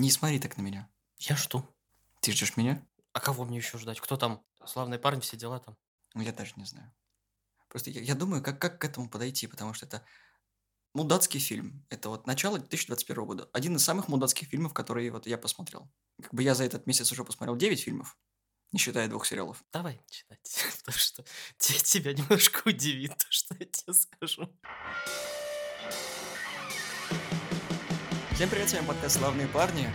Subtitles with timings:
[0.00, 0.88] Не смотри так на меня.
[1.18, 1.62] Я жду.
[2.20, 2.82] Ты ждешь меня?
[3.12, 4.00] А кого мне еще ждать?
[4.00, 4.42] Кто там?
[4.64, 5.76] Славные парни, все дела там.
[6.14, 6.90] Ну, Я даже не знаю.
[7.68, 10.02] Просто я, я думаю, как, как к этому подойти, потому что это
[10.94, 11.84] мудацкий фильм.
[11.90, 13.50] Это вот начало 2021 года.
[13.52, 15.92] Один из самых мудацких фильмов, которые вот я посмотрел.
[16.22, 18.16] Как бы я за этот месяц уже посмотрел 9 фильмов,
[18.72, 19.62] не считая двух сериалов.
[19.70, 21.22] Давай читать, потому что
[21.58, 24.50] те- тебя немножко удивит то, что я тебе скажу.
[28.40, 29.86] Всем привет, с вами подкаст «Славные парни».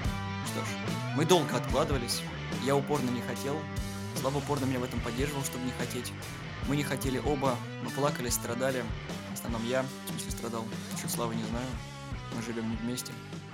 [0.46, 0.68] Что ж,
[1.16, 2.22] мы долго откладывались,
[2.64, 3.60] я упорно не хотел.
[4.22, 6.14] Слава упорно меня в этом поддерживал, чтобы не хотеть.
[6.68, 8.84] Мы не хотели оба, мы плакали, страдали.
[9.32, 10.64] В основном я, в смысле, страдал.
[10.96, 11.68] Что Слава не знаю.
[12.36, 13.12] Мы живем не вместе.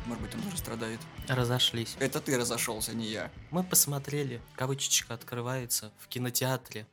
[0.08, 1.00] Может быть, он тоже страдает.
[1.30, 1.96] Разошлись.
[1.98, 3.32] Это ты разошелся, не я.
[3.50, 6.86] Мы посмотрели, кавычечка открывается в кинотеатре,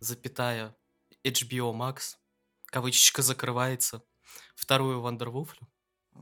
[0.00, 0.76] запятая
[1.24, 2.16] HBO Max,
[2.66, 4.02] кавычечка закрывается,
[4.54, 5.66] вторую Вандервуфлю.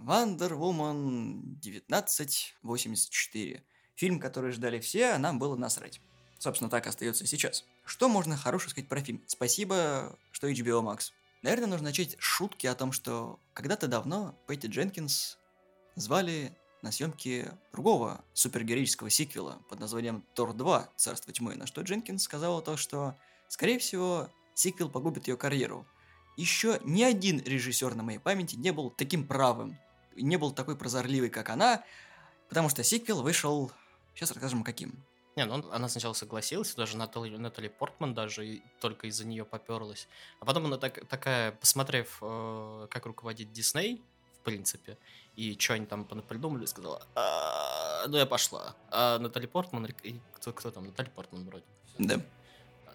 [0.04, 3.64] Wonder Woman 1984.
[3.94, 6.00] Фильм, который ждали все, а нам было насрать.
[6.38, 7.64] Собственно, так остается и сейчас.
[7.84, 9.22] Что можно хорошего сказать про фильм?
[9.26, 11.12] Спасибо, что HBO Max.
[11.42, 15.38] Наверное, нужно начать с шутки о том, что когда-то давно Пэтти Дженкинс
[15.94, 22.22] звали на съемки другого супергероического сиквела под названием Тор 2 Царство тьмы, на что Дженкинс
[22.22, 23.16] сказала то, что,
[23.48, 25.86] скорее всего, сиквел погубит ее карьеру.
[26.36, 29.78] Еще ни один режиссер на моей памяти не был таким правым,
[30.22, 31.84] не был такой прозорливый, как она,
[32.48, 33.72] потому что сиквел вышел...
[34.14, 35.04] Сейчас расскажем, каким.
[35.36, 39.44] Не, ну он- она сначала согласилась, даже Натали, Натали Портман даже и только из-за нее
[39.44, 40.08] поперлась.
[40.40, 44.02] А потом она так, такая, посмотрев, э, как руководит Дисней,
[44.40, 44.96] в принципе,
[45.34, 48.74] и что они там придумали, сказала, «А, ну я пошла.
[48.90, 49.86] А Натали Портман,
[50.34, 51.64] кто, кто там, Натали Портман вроде.
[51.98, 52.20] Да.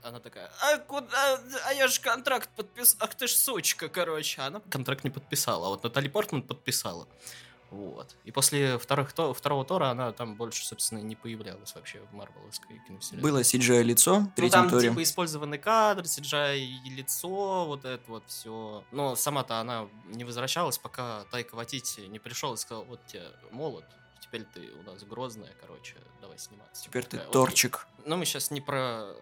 [0.04, 4.42] Она такая, а куда, а я же контракт подписал, ах ты ж сучка, короче.
[4.42, 7.08] А Она контракт не подписала, а вот Натали Портман подписала.
[7.70, 8.16] Вот.
[8.26, 12.82] И после вторых, то- второго Тора она там больше, собственно, не появлялась вообще в Марвеловской
[12.86, 13.22] киновселенной.
[13.24, 14.90] Было CGI-лицо в Ну, третьем там, туре.
[14.90, 18.84] типа, использованный кадр, CGI и лицо, вот это вот все.
[18.92, 23.86] Но сама-то она не возвращалась, пока Тайка Ватити не пришел и сказал, вот тебе молот,
[24.20, 26.84] теперь ты у нас грозная, короче, давай сниматься.
[26.84, 27.88] Теперь ты Такая, торчик.
[28.06, 29.14] Но мы сейчас не про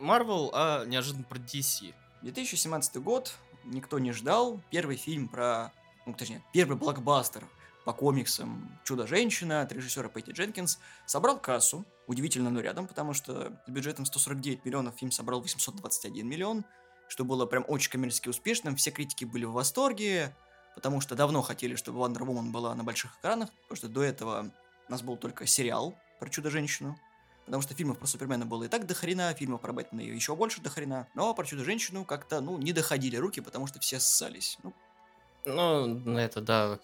[0.00, 1.94] Marvel, а неожиданно про DC.
[2.22, 3.34] 2017 год,
[3.64, 4.60] никто не ждал.
[4.70, 5.72] Первый фильм про...
[6.06, 7.44] Ну, точнее, первый блокбастер
[7.84, 13.70] по комиксам «Чудо-женщина» от режиссера Пэтти Дженкинс собрал кассу, удивительно, но рядом, потому что с
[13.70, 16.64] бюджетом 149 миллионов фильм собрал 821 миллион,
[17.08, 20.36] что было прям очень коммерчески успешным, все критики были в восторге,
[20.74, 24.50] потому что давно хотели, чтобы Wonder Woman была на больших экранах, потому что до этого
[24.88, 26.98] у нас был только сериал про Чудо-женщину,
[27.48, 30.60] потому что фильмов про Супермена было и так до хрена, фильмов про Бэтмена еще больше
[30.60, 34.58] до хрена, но про Чудо-женщину как-то, ну, не доходили руки, потому что все ссались.
[34.62, 34.74] Ну,
[35.44, 36.78] Ну, это, да,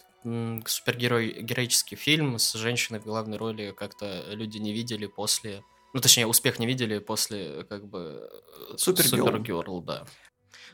[0.67, 5.63] супергерой, героический фильм с женщиной в главной роли как-то люди не видели после...
[5.93, 8.29] Ну, точнее, успех не видели после, как бы...
[8.73, 9.27] э, Супергерл.
[9.27, 10.07] Супергерл, да.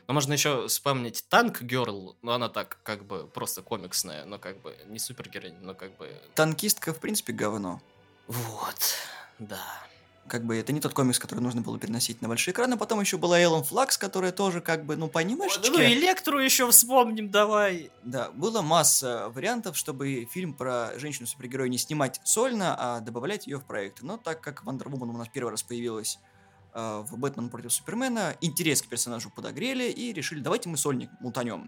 [0.07, 4.61] Но можно еще вспомнить Танк Герл, но она так, как бы, просто комиксная, но как
[4.61, 6.09] бы не супергероиня, но как бы...
[6.33, 7.81] танкистка, в принципе, говно.
[8.27, 8.95] Вот,
[9.41, 9.63] да.
[10.27, 12.77] Как бы это не тот комикс, который нужно было переносить на большие экраны.
[12.77, 17.29] Потом еще была Эллен Флакс, которая тоже как бы, ну, понимаешь, Ну, Электру еще вспомним,
[17.29, 17.91] давай.
[18.03, 23.65] Да, было масса вариантов, чтобы фильм про женщину-супергероя не снимать сольно, а добавлять ее в
[23.65, 24.05] проекты.
[24.05, 26.19] Но так как Wonder Woman у нас первый раз появилась
[26.75, 31.67] э, в «Бэтмен против Супермена», интерес к персонажу подогрели и решили, давайте мы сольник мутанем.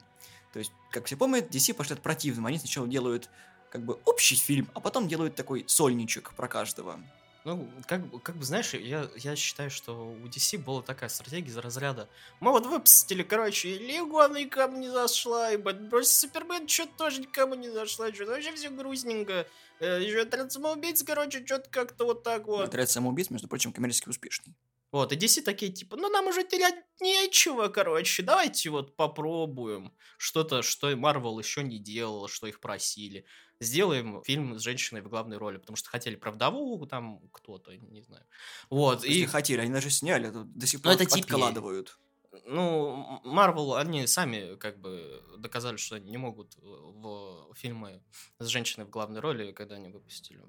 [0.54, 2.50] То есть, как все помнят, DC пошли от противного.
[2.50, 3.30] Они сначала делают
[3.72, 7.00] как бы общий фильм, а потом делают такой сольничек про каждого.
[7.46, 11.58] Ну, как, как бы, знаешь, я, я считаю, что у DC была такая стратегия из
[11.58, 12.08] разряда.
[12.40, 17.20] Мы вот выпустили, короче, и Лигу, она никому не зашла, и против Супермен что-то тоже
[17.22, 19.46] никому не зашла, что-то вообще все грустненько.
[19.80, 22.68] Э, Еще отряд самоубийц, короче, что-то как-то вот так вот.
[22.70, 24.56] Отряд самоубийц, между прочим, коммерчески успешный.
[24.94, 30.62] Вот, и DC такие, типа, ну нам уже терять нечего, короче, давайте вот попробуем что-то,
[30.62, 33.26] что и Marvel еще не делал, что их просили.
[33.64, 38.02] Сделаем фильм с женщиной в главной роли, потому что хотели про вдову, там кто-то, не
[38.02, 38.24] знаю.
[38.70, 41.24] Вот, Если и, хотели, они даже сняли, тут до сих Ну, пор это теперь.
[41.24, 41.98] откладывают.
[42.46, 48.02] ну, Marvel, они сами как бы доказали, что они не могут в фильмы
[48.40, 50.42] с женщиной в главной роли, когда они выпустили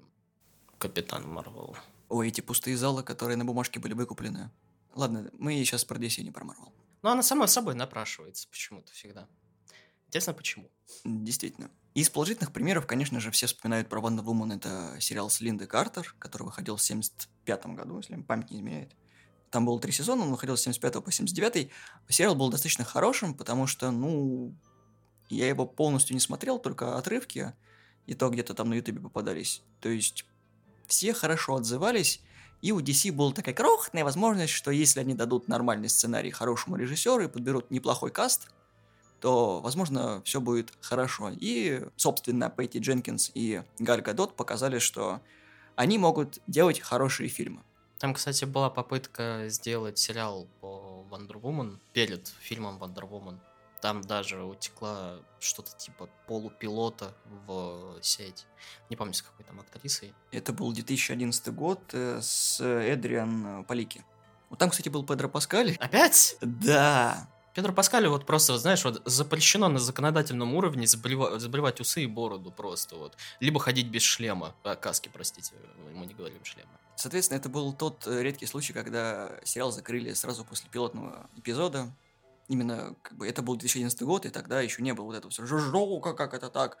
[0.77, 1.75] Капитан Марвел.
[2.09, 4.51] Ой, эти пустые залы, которые на бумажке были выкуплены.
[4.93, 6.71] Ладно, мы сейчас про DC, не про Marvel.
[7.01, 9.27] Но она сама собой напрашивается почему-то всегда.
[10.07, 10.69] Интересно, почему?
[11.03, 11.69] Действительно.
[11.95, 14.57] Из положительных примеров, конечно же, все вспоминают про Wonder Woman.
[14.57, 18.91] Это сериал с Линдой Картер, который выходил в 75 году, если память не изменяет.
[19.49, 21.71] Там было три сезона, он выходил с 75 по 79.
[22.09, 24.53] Сериал был достаточно хорошим, потому что, ну,
[25.29, 27.53] я его полностью не смотрел, только отрывки,
[28.07, 29.63] и то где-то там на ютубе попадались.
[29.79, 30.25] То есть
[30.87, 32.21] все хорошо отзывались,
[32.61, 37.23] и у DC была такая крохотная возможность, что если они дадут нормальный сценарий хорошему режиссеру
[37.23, 38.49] и подберут неплохой каст,
[39.25, 41.31] то, возможно, все будет хорошо.
[41.31, 45.19] И, собственно, Пейти Дженкинс и Галь Гадот показали, что
[45.75, 47.63] они могут делать хорошие фильмы.
[47.97, 53.39] Там, кстати, была попытка сделать сериал по Wonder Woman перед фильмом Wonder Woman.
[53.81, 57.15] Там даже утекла что-то типа полупилота
[57.47, 58.45] в сеть.
[58.91, 60.13] Не помню, с какой там актрисой.
[60.31, 64.05] Это был 2011 год э, с Эдриан Палики.
[64.51, 65.75] Вот там, кстати, был Педро Паскаль.
[65.79, 66.37] Опять?
[66.41, 67.27] Да.
[67.55, 72.51] Педро Паскалю вот просто, знаешь, вот запрещено на законодательном уровне заболевать, заболевать усы и бороду
[72.51, 73.15] просто вот.
[73.39, 74.53] Либо ходить без шлема.
[74.63, 75.53] А, каски, простите,
[75.93, 76.69] мы не говорим шлема.
[76.97, 81.91] Соответственно, это был тот э, редкий случай, когда сериал закрыли сразу после пилотного эпизода
[82.49, 85.45] именно как бы это был 2011 год, и тогда еще не было вот этого все
[85.45, 86.77] жужжока, как это так.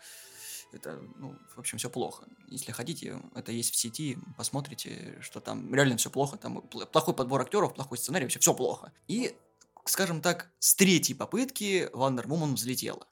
[0.71, 2.25] Это, ну, в общем, все плохо.
[2.47, 7.41] Если хотите, это есть в сети, посмотрите, что там реально все плохо, там плохой подбор
[7.41, 8.91] актеров, плохой сценарий, вообще все плохо.
[9.07, 9.37] И,
[9.85, 13.07] скажем так, с третьей попытки Wonder Woman взлетела.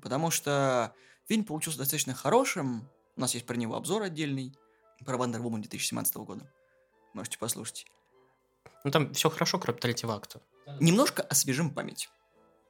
[0.00, 0.94] Потому что
[1.26, 4.56] фильм получился достаточно хорошим, у нас есть про него обзор отдельный,
[5.04, 6.50] про Wonder Woman 2017 года.
[7.12, 7.86] Можете послушать.
[8.84, 10.40] Ну там все хорошо, кроме третьего акта.
[10.80, 12.08] Немножко освежим память.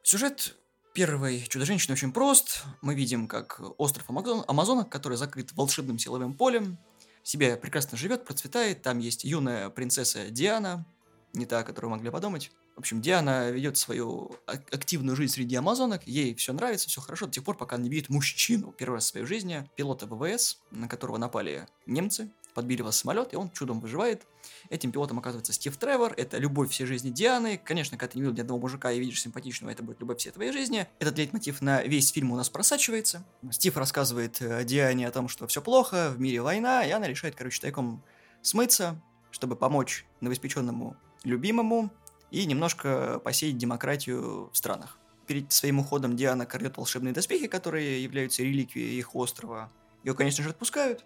[0.02, 0.56] Сюжет
[0.92, 2.64] первой Чудо-женщины очень прост.
[2.82, 6.78] Мы видим, как остров Амазон, Амазонок, который закрыт волшебным силовым полем,
[7.22, 8.82] себе прекрасно живет, процветает.
[8.82, 10.86] Там есть юная принцесса Диана,
[11.32, 12.52] не та, о которой могли подумать.
[12.76, 17.32] В общем, Диана ведет свою активную жизнь среди амазонок, ей все нравится, все хорошо, до
[17.32, 20.88] тех пор, пока она не видит мужчину первый раз в своей жизни, пилота ВВС, на
[20.88, 24.26] которого напали немцы, подбили вас самолет, и он чудом выживает.
[24.70, 27.60] Этим пилотом оказывается Стив Тревор, это любовь всей жизни Дианы.
[27.62, 30.30] Конечно, когда ты не видел ни одного мужика и видишь симпатичного, это будет любовь всей
[30.30, 30.86] твоей жизни.
[30.98, 33.24] Этот лейтмотив на весь фильм у нас просачивается.
[33.50, 37.34] Стив рассказывает э, Диане о том, что все плохо, в мире война, и она решает,
[37.34, 38.02] короче, тайком
[38.42, 39.00] смыться,
[39.30, 41.90] чтобы помочь новоиспеченному любимому
[42.30, 44.98] и немножко посеять демократию в странах.
[45.26, 49.70] Перед своим уходом Диана корет волшебные доспехи, которые являются реликвией их острова.
[50.02, 51.04] Ее, конечно же, отпускают,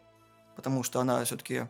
[0.57, 1.69] потому что она все-таки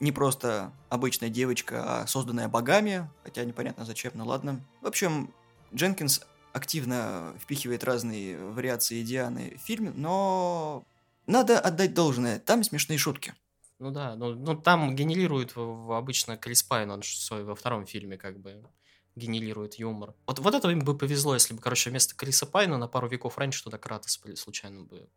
[0.00, 4.60] не просто обычная девочка, а созданная богами, хотя непонятно зачем, ну ладно.
[4.80, 5.32] В общем,
[5.74, 6.22] Дженкинс
[6.52, 10.84] активно впихивает разные вариации Дианы в фильм, но
[11.26, 13.34] надо отдать должное, там смешные шутки.
[13.78, 18.38] Ну да, ну, ну там генерирует обычно Крис Пайн, он что во втором фильме как
[18.38, 18.64] бы
[19.14, 20.14] генерирует юмор.
[20.26, 23.38] Вот, вот это им бы повезло, если бы, короче, вместо Криса Пайна на пару веков
[23.38, 25.08] раньше туда Кратос случайно бы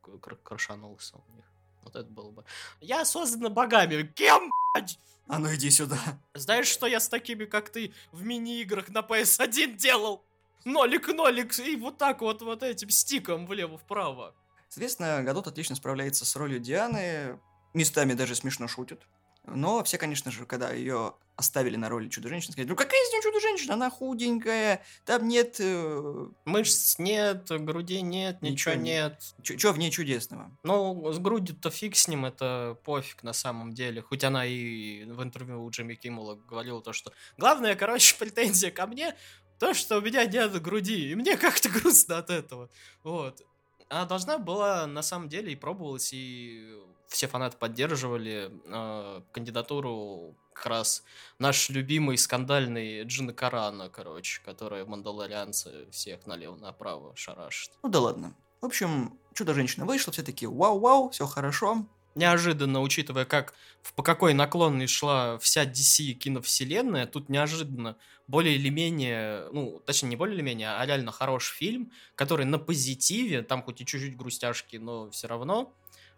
[0.44, 1.46] крашанулся у них.
[1.84, 2.46] Вот это было бы.
[2.80, 4.04] Я создана богами.
[4.16, 5.00] Кем, блядь?
[5.28, 5.98] А ну иди сюда.
[6.34, 10.24] Знаешь, что я с такими, как ты, в мини-играх на PS1 делал?
[10.64, 14.36] Нолик-нолик и вот так вот, вот этим стиком влево-вправо.
[14.70, 17.40] Соответственно, Гадот отлично справляется с ролью Дианы,
[17.74, 19.02] местами даже смешно шутит.
[19.46, 23.22] Но все, конечно же, когда ее оставили на роли чудо-женщины, сказали, ну какая из нее
[23.24, 25.56] чудо-женщина, она худенькая, там нет...
[25.60, 26.28] Э...
[26.46, 29.22] Мышц нет, груди нет, ничего, ничего нет.
[29.42, 30.56] Чего в ней чудесного?
[30.64, 34.04] Ну, с грудью-то фиг с ним, это пофиг на самом деле.
[34.04, 38.86] Хоть она и в интервью у Джимми Киммела говорила то, что главная, короче, претензия ко
[38.86, 39.16] мне,
[39.58, 42.70] то, что у меня нет груди, и мне как-то грустно от этого.
[43.04, 43.42] Вот.
[43.90, 46.80] Она должна была, на самом деле, и пробовалась, и
[47.12, 51.04] все фанаты поддерживали э, кандидатуру как раз
[51.40, 57.72] наш любимый скандальный Джина Карана, короче, который в «Мандалорианце» всех налево-направо шарашит.
[57.84, 58.36] Ну да ладно.
[58.62, 61.86] В общем, Чудо-женщина вышла, все таки вау-вау, все хорошо.
[62.16, 63.54] Неожиданно, учитывая, как
[63.96, 67.98] по какой наклонной шла вся DC киновселенная, тут неожиданно
[68.28, 72.60] более или менее, ну, точнее, не более или менее, а реально хороший фильм, который на
[72.60, 75.74] позитиве, там хоть и чуть-чуть грустяшки, но все равно,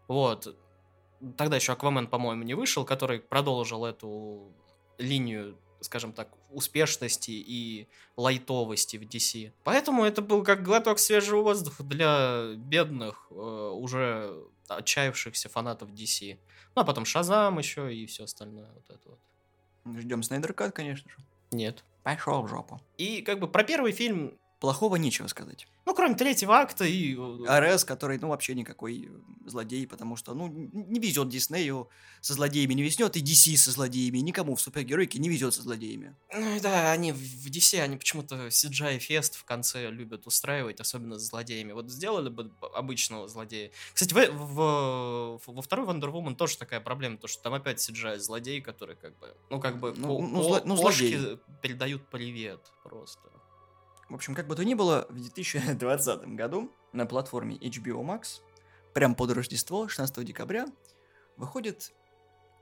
[0.07, 0.55] вот,
[1.37, 4.51] тогда еще Аквамен, по-моему, не вышел, который продолжил эту
[4.97, 9.51] линию, скажем так, успешности и лайтовости в DC.
[9.63, 16.37] Поэтому это был как глоток свежего воздуха для бедных, э, уже отчаявшихся фанатов DC.
[16.75, 18.69] Ну, а потом Шазам еще и все остальное.
[18.73, 19.99] Вот это вот.
[19.99, 21.17] Ждем Снайдер Кат, конечно же.
[21.51, 21.83] Нет.
[22.03, 22.81] Пошел в жопу.
[22.97, 25.67] И как бы про первый фильм плохого нечего сказать.
[25.85, 27.17] Ну, кроме третьего акта и...
[27.17, 29.11] Э, АРС, который, ну, вообще никакой
[29.45, 31.89] злодей, потому что, ну, не везет Диснею
[32.21, 36.15] со злодеями, не веснет и DC со злодеями, никому в супергеройке не везет со злодеями.
[36.33, 41.73] Ну, да, они в DC, они почему-то CGI-фест в конце любят устраивать, особенно с злодеями.
[41.73, 43.69] Вот сделали бы обычного злодея.
[43.93, 48.61] Кстати, в, в, во второй Wonder Woman тоже такая проблема, то, что там опять CGI-злодей,
[48.61, 51.37] который как бы, ну, как бы, ну, по, ну, зло, ну, злодей.
[51.61, 53.19] передают привет просто.
[54.13, 58.41] В общем, как бы то ни было, в 2020 году на платформе HBO Max,
[58.93, 60.67] прямо под Рождество, 16 декабря,
[61.35, 61.91] выходит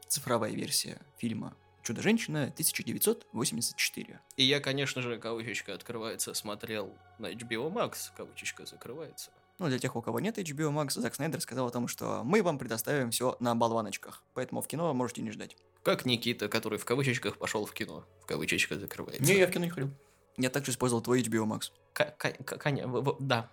[0.07, 1.53] цифровая версия фильма
[1.83, 4.21] «Чудо-женщина» 1984.
[4.37, 9.31] И я, конечно же, кавычечка открывается, смотрел на HBO Max, кавычечка закрывается.
[9.59, 12.43] Ну, для тех, у кого нет HBO Max, Зак Снайдер сказал о том, что мы
[12.43, 15.57] вам предоставим все на болваночках, поэтому в кино можете не ждать.
[15.83, 18.05] Как Никита, который в кавычечках пошел в кино.
[18.21, 19.21] В кавычечках закрывается.
[19.21, 19.91] Не, я в кино не ходил.
[20.37, 21.71] Я также использовал твой HBO Max.
[21.93, 23.49] К- к- к- да.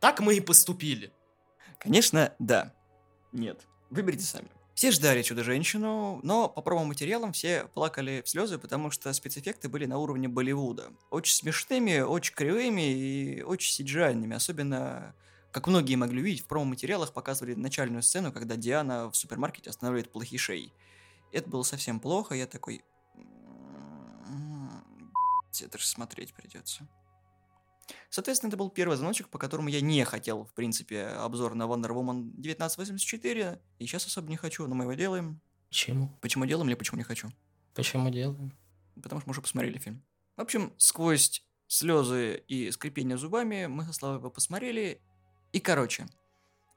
[0.00, 1.12] Так мы и поступили.
[1.78, 2.72] Конечно, да.
[3.32, 3.66] Нет.
[3.90, 4.48] Выберите сами.
[4.74, 9.96] Все ждали Чудо-женщину, но по промо-материалам все плакали в слезы, потому что спецэффекты были на
[9.96, 10.90] уровне Болливуда.
[11.10, 14.36] Очень смешными, очень кривыми и очень сиджайными.
[14.36, 15.14] Особенно,
[15.50, 20.74] как многие могли увидеть, в промо-материалах показывали начальную сцену, когда Диана в супермаркете останавливает плохишей.
[21.32, 22.84] Это было совсем плохо, я такой...
[25.64, 26.86] Это же смотреть придется.
[28.10, 31.90] Соответственно, это был первый звоночек, по которому я не хотел, в принципе, обзор на Wonder
[31.90, 33.60] Woman 1984.
[33.78, 35.40] И сейчас особо не хочу, но мы его делаем.
[35.68, 36.16] Почему?
[36.20, 37.28] Почему делаем или почему не хочу?
[37.74, 38.52] Почему делаем?
[39.00, 40.02] Потому что мы уже посмотрели фильм.
[40.36, 45.00] В общем, сквозь слезы и скрипение зубами мы со Славой его посмотрели.
[45.52, 46.06] И, короче,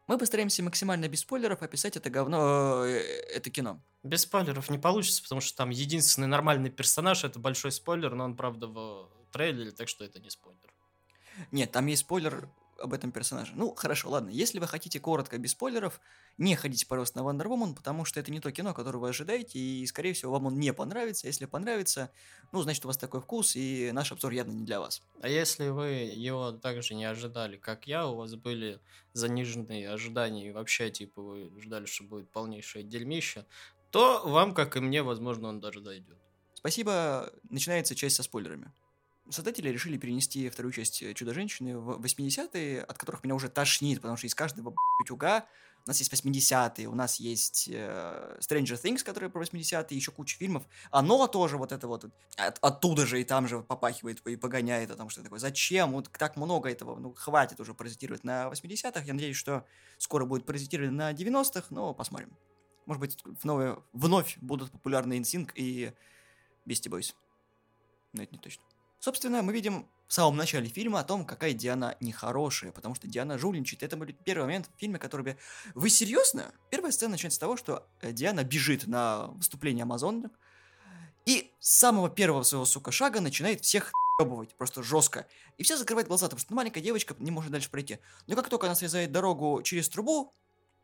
[0.09, 2.97] мы постараемся максимально без спойлеров описать это говно, э,
[3.31, 3.79] это кино.
[4.01, 8.35] Без спойлеров не получится, потому что там единственный нормальный персонаж это большой спойлер, но он,
[8.35, 10.73] правда, в трейлере, так что это не спойлер.
[11.51, 12.49] Нет, там есть спойлер
[12.81, 13.53] об этом персонаже.
[13.55, 14.29] Ну, хорошо, ладно.
[14.29, 15.99] Если вы хотите коротко, без спойлеров,
[16.37, 19.59] не ходите, пожалуйста, на Wonder Woman, потому что это не то кино, которое вы ожидаете,
[19.59, 21.27] и, скорее всего, вам он не понравится.
[21.27, 22.11] Если понравится,
[22.51, 25.01] ну, значит, у вас такой вкус, и наш обзор явно не для вас.
[25.21, 28.79] А если вы его также не ожидали, как я, у вас были
[29.13, 33.45] заниженные ожидания, и вообще, типа, вы ждали, что будет полнейшее дерьмище,
[33.91, 36.17] то вам, как и мне, возможно, он даже зайдет.
[36.53, 37.31] Спасибо.
[37.49, 38.71] Начинается часть со спойлерами.
[39.29, 44.17] Создатели решили перенести вторую часть э, Чудо-женщины в 80-е, от которых меня уже тошнит, потому
[44.17, 45.45] что из каждого утюга
[45.85, 50.37] у нас есть 80-е, у нас есть э, Stranger Things, которые про 80-е, еще куча
[50.37, 50.63] фильмов.
[50.91, 52.05] Оно тоже вот это вот
[52.37, 55.91] от- оттуда же и там же попахивает и погоняет, потому что такой, зачем?
[55.91, 59.01] Вот так много этого, ну хватит уже паразитировать на 80-х.
[59.01, 59.65] Я надеюсь, что
[59.97, 62.35] скоро будет паразитировать на 90-х, но посмотрим.
[62.85, 65.93] Может быть, вновь, вновь будут популярны NSYNC и
[66.65, 67.13] Beastie Boys.
[68.13, 68.63] Но это не точно.
[68.99, 73.37] Собственно, мы видим в самом начале фильма о том, какая Диана нехорошая, потому что Диана
[73.37, 73.83] жульничает.
[73.83, 75.21] Это будет первый момент в фильме, который...
[75.21, 75.37] бы-
[75.75, 76.51] Вы серьезно?
[76.69, 80.31] Первая сцена начинается с того, что э, Диана бежит на выступление Амазонок,
[81.25, 85.27] и с самого первого своего, сука, шага начинает всех ебывать, просто жестко.
[85.57, 87.99] И все закрывают глаза, потому что маленькая девочка не может дальше пройти.
[88.25, 90.33] Но как только она срезает дорогу через трубу,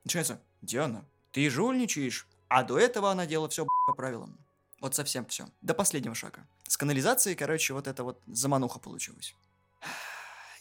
[0.03, 4.44] начинается «Диана, ты жульничаешь?» А до этого она делала все по правилам.
[4.81, 5.47] Вот совсем все.
[5.61, 6.47] До последнего шага.
[6.67, 9.35] С канализацией, короче, вот это вот замануха получилась.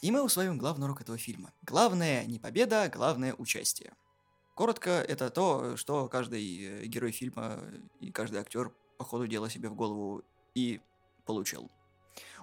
[0.01, 1.51] И мы усвоим главный урок этого фильма.
[1.63, 3.93] Главное не победа, главное участие.
[4.55, 7.59] Коротко, это то, что каждый э, герой фильма
[7.99, 10.79] и каждый актер по ходу дела себе в голову и
[11.25, 11.69] получил.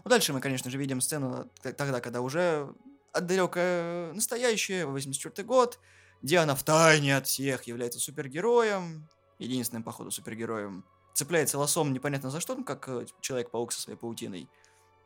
[0.05, 2.75] Ну, дальше мы, конечно же, видим сцену тогда, когда уже
[3.15, 5.79] далекое настоящее, 84 год,
[6.23, 12.55] Диана в тайне от всех является супергероем, единственным, походу, супергероем, цепляется лосом непонятно за что,
[12.55, 14.49] ну, как э, Человек-паук со своей паутиной,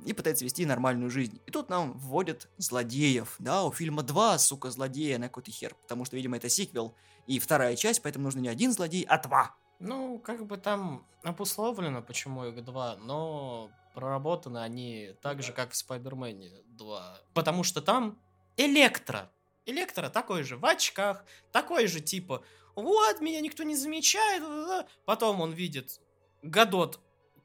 [0.04, 1.40] и пытается вести нормальную жизнь.
[1.46, 3.36] И тут нам вводят злодеев.
[3.38, 6.94] Да, у фильма два, сука, злодея на какой-то хер, потому что, видимо, это сиквел
[7.26, 9.54] и вторая часть, поэтому нужно не один злодей, а два.
[9.78, 15.76] Ну, как бы там обусловлено, почему их два, но проработаны они так же, как в
[15.76, 17.20] Спайдермене 2.
[17.34, 18.18] Потому что там
[18.56, 19.30] Электро.
[19.66, 22.42] Электро такой же, в очках, такой же типа,
[22.76, 24.42] вот, меня никто не замечает.
[24.42, 24.87] да-да-да».
[25.04, 26.00] Потом он видит
[26.42, 27.00] Гадот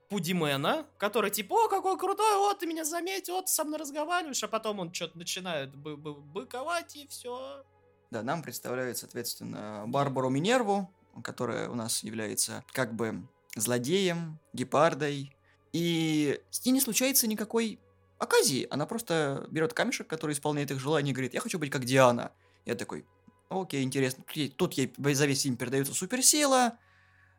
[0.09, 4.43] Пудимена, который типа, о, какой крутой, вот, ты меня заметил, вот, ты со мной разговариваешь,
[4.43, 7.63] а потом он что-то начинает бы- бы- быковать, и все.
[8.11, 15.35] Да, нам представляют, соответственно, Барбару Минерву, которая у нас является как бы злодеем, гепардой.
[15.71, 17.79] И с ней не случается никакой
[18.17, 18.67] оказии.
[18.69, 22.33] Она просто берет камешек, который исполняет их желание, и говорит, я хочу быть как Диана.
[22.65, 23.05] Я такой,
[23.51, 24.24] окей, интересно.
[24.58, 26.77] Тут ей- за весь фильм передается суперсила,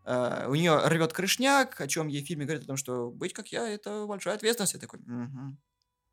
[0.05, 3.33] э, у нее рвет крышняк, о чем ей в фильме говорят о том, что быть
[3.33, 4.75] как я, это большая ответственность.
[4.75, 5.59] Я такой, «Мгм,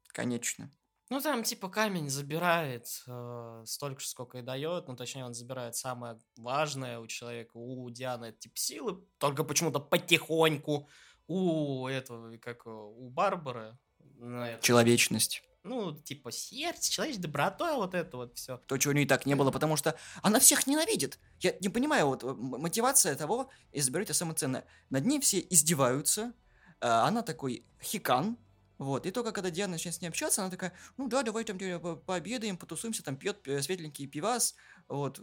[0.10, 0.72] конечно.
[1.12, 4.88] Ну, там, типа, камень забирает э, столько же, сколько и дает.
[4.88, 7.52] Ну, точнее, он забирает самое важное у человека.
[7.56, 10.88] У Дианы это, типа, силы, только почему-то потихоньку.
[11.28, 15.44] У этого, как у Барбары, на это, Человечность.
[15.64, 18.58] Ну, типа, сердце, человеческая доброта, вот это вот все.
[18.58, 21.20] То, чего у нее и так не было, потому что она всех ненавидит.
[21.40, 24.66] Я не понимаю, вот м- мотивация того, и заберете самое ценное.
[24.90, 26.34] Над ней все издеваются,
[26.82, 28.38] а она такой хикан,
[28.78, 31.58] вот, и только когда Диана начинает с ней общаться, она такая, ну да, давай там
[31.58, 34.56] где- по- пообедаем, потусуемся, там пьет э, светленький пивас,
[34.88, 35.20] Вот,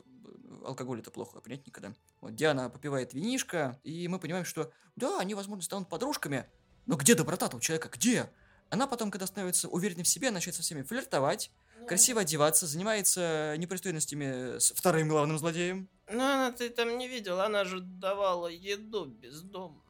[0.64, 1.94] алкоголь это плохо принять никогда.
[2.20, 6.46] Вот Диана попивает винишко, и мы понимаем, что да, они, возможно, станут подружками,
[6.84, 7.88] но где доброта у человека?
[7.88, 8.30] Где?
[8.70, 11.50] Она потом, когда становится уверенной в себе, начинает со всеми флиртовать,
[11.86, 15.88] красиво одеваться, занимается непристойностями с вторым главным злодеем.
[16.10, 19.82] Ну, она ты там не видел, она же давала еду бездомным.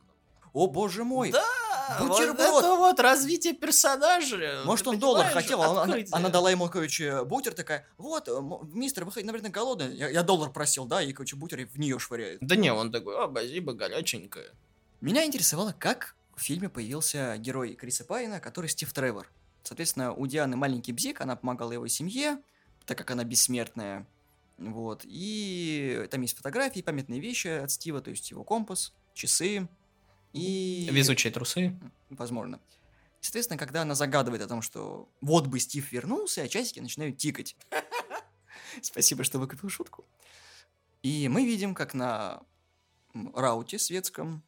[0.52, 1.32] О, боже мой!
[1.32, 2.38] Да, Бутерброд.
[2.38, 4.62] вот это вот развитие персонажа.
[4.64, 8.40] Может, он доллар хотел, а она, она- дала ему, короче, бутер такая, вот, э,
[8.72, 12.38] мистер, вы, наверное, голодный, я, я доллар просил, да, и, короче, бутер в нее швыряет.
[12.40, 14.50] Да не, он такой, а, базиба горяченькая.
[15.02, 19.30] Меня интересовало, как в фильме появился герой Криса Пайна, который Стив Тревор.
[19.62, 22.38] Соответственно, у Дианы маленький бзик, она помогала его семье,
[22.84, 24.06] так как она бессмертная.
[24.58, 25.02] Вот.
[25.04, 29.66] И там есть фотографии, памятные вещи от Стива, то есть его компас, часы
[30.32, 30.88] и...
[30.90, 31.76] Везучие трусы.
[32.10, 32.60] Возможно.
[33.20, 37.56] Соответственно, когда она загадывает о том, что вот бы Стив вернулся, часики начинают тикать.
[38.82, 40.04] Спасибо, что выкупил шутку.
[41.02, 42.42] И мы видим, как на
[43.34, 44.42] рауте светском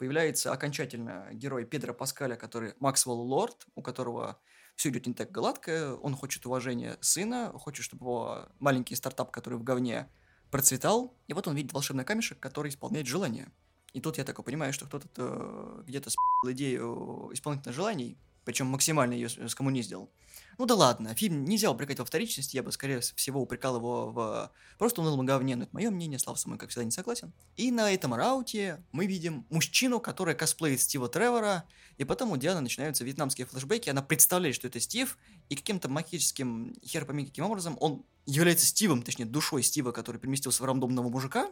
[0.00, 4.40] появляется окончательно герой Педро Паскаля, который Максвелл Лорд, у которого
[4.74, 9.58] все идет не так гладко, он хочет уважения сына, хочет, чтобы его маленький стартап, который
[9.58, 10.08] в говне,
[10.50, 13.52] процветал, и вот он видит волшебный камешек, который исполняет желание.
[13.92, 19.14] И тут я такой понимаю, что кто-то э, где-то спил идею исполнительных желаний, причем максимально
[19.14, 20.10] ее скоммуниздил.
[20.58, 24.52] Ну да ладно, фильм нельзя упрекать во вторичности, я бы скорее всего упрекал его в
[24.78, 27.32] просто унылом говне, но это мое мнение, Слава со мной, как всегда, не согласен.
[27.56, 31.64] И на этом рауте мы видим мужчину, который косплеит Стива Тревора,
[31.96, 35.16] и потом у Дианы начинаются вьетнамские флешбеки, она представляет, что это Стив,
[35.48, 40.62] и каким-то магическим, хер пойми каким образом, он является Стивом, точнее, душой Стива, который переместился
[40.62, 41.50] в рандомного мужика,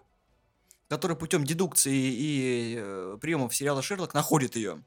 [0.88, 4.82] который путем дедукции и э, приемов сериала Шерлок находит ее.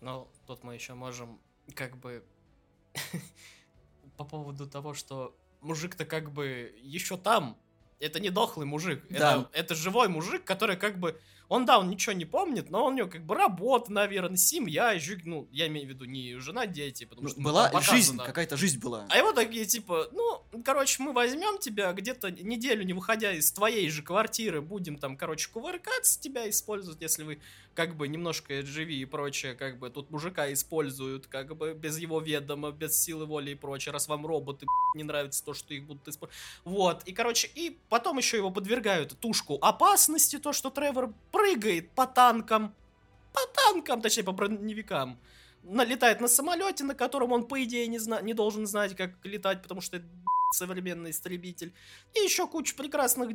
[0.00, 1.40] Ну, тут мы еще можем
[1.74, 2.22] как бы
[4.18, 7.56] по поводу того, что мужик-то как бы еще там.
[8.00, 9.04] Это не дохлый мужик.
[9.08, 9.48] Да.
[9.50, 11.18] Это, это живой мужик, который как бы...
[11.52, 15.20] Он, да, он ничего не помнит, но у него как бы работа, наверное, семья, жи-
[15.24, 17.38] ну, я имею в виду не жена, дети, потому что...
[17.38, 19.06] ну, Была жизнь, какая-то жизнь была.
[19.10, 23.90] А его такие, типа, ну, короче, мы возьмем тебя где-то неделю, не выходя из твоей
[23.90, 27.38] же квартиры, будем там, короче, кувыркаться, тебя использовать, если вы,
[27.74, 32.18] как бы, немножко живи и прочее, как бы, тут мужика используют, как бы, без его
[32.20, 36.08] ведома, без силы воли и прочее, раз вам роботы, не нравится то, что их будут
[36.08, 36.38] использовать.
[36.64, 41.12] Вот, и, короче, и потом еще его подвергают тушку опасности, то, что Тревор
[41.42, 42.74] прыгает по танкам,
[43.32, 45.18] по танкам, точнее, по броневикам,
[45.64, 49.60] налетает на самолете, на котором он, по идее, не, зна- не должен знать, как летать,
[49.60, 50.06] потому что это
[50.54, 51.74] современный истребитель.
[52.14, 53.30] И еще куча прекрасных...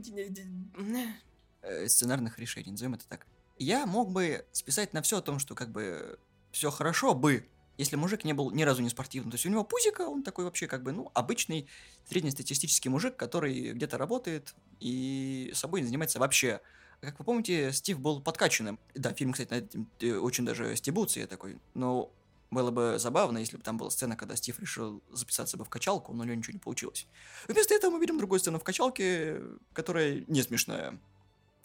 [1.61, 3.27] э, сценарных решений, назовем это так.
[3.57, 6.17] Я мог бы списать на все о том, что как бы
[6.51, 9.31] все хорошо бы, если мужик не был ни разу не спортивным.
[9.31, 11.67] То есть у него пузика, он такой вообще как бы, ну, обычный
[12.07, 16.61] среднестатистический мужик, который где-то работает и собой не занимается вообще.
[17.01, 18.79] Как вы помните, Стив был подкачанным.
[18.95, 21.57] Да, фильм, кстати, над этим э, очень даже стебутся, я такой.
[21.75, 22.11] Но
[22.49, 26.13] было бы забавно, если бы там была сцена, когда Стив решил записаться бы в качалку,
[26.13, 27.07] но у него ничего не получилось.
[27.47, 29.41] Вместо этого мы видим другую сцену в качалке,
[29.73, 30.97] которая не смешная.